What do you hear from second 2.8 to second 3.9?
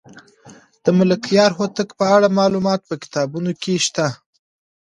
په کتابونو کې